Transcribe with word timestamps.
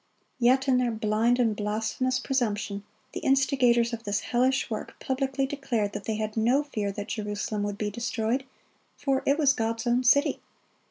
Yet 0.39 0.67
in 0.67 0.79
their 0.79 0.89
blind 0.89 1.37
and 1.37 1.55
blasphemous 1.55 2.17
presumption 2.17 2.83
the 3.13 3.19
instigators 3.19 3.93
of 3.93 4.03
this 4.03 4.21
hellish 4.21 4.67
work 4.67 4.99
publicly 4.99 5.45
declared 5.45 5.93
that 5.93 6.05
they 6.05 6.15
had 6.15 6.35
no 6.35 6.63
fear 6.63 6.91
that 6.93 7.09
Jerusalem 7.09 7.61
would 7.61 7.77
be 7.77 7.91
destroyed, 7.91 8.43
for 8.97 9.21
it 9.27 9.37
was 9.37 9.53
God's 9.53 9.85
own 9.85 10.03
city. 10.03 10.39